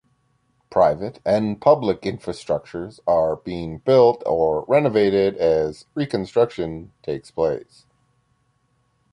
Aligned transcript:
Private 0.71 1.19
and 1.23 1.61
public 1.61 2.01
infrastructures 2.01 2.99
are 3.05 3.35
being 3.35 3.77
built 3.77 4.23
or 4.25 4.65
renovated 4.67 5.37
as 5.37 5.85
reconstruction 5.93 6.91
takes 7.03 7.29
place. 7.29 7.85